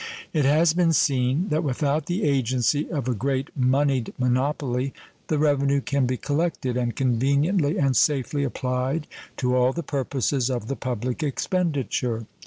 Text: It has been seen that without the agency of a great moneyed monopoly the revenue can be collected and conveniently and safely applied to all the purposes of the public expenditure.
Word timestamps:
It 0.33 0.45
has 0.45 0.73
been 0.73 0.93
seen 0.93 1.49
that 1.49 1.63
without 1.63 2.07
the 2.07 2.23
agency 2.23 2.89
of 2.89 3.07
a 3.07 3.13
great 3.13 3.51
moneyed 3.55 4.11
monopoly 4.17 4.95
the 5.27 5.37
revenue 5.37 5.79
can 5.79 6.07
be 6.07 6.17
collected 6.17 6.75
and 6.75 6.95
conveniently 6.95 7.77
and 7.77 7.95
safely 7.95 8.43
applied 8.43 9.05
to 9.37 9.55
all 9.55 9.73
the 9.73 9.83
purposes 9.83 10.49
of 10.49 10.67
the 10.69 10.75
public 10.75 11.21
expenditure. 11.21 12.25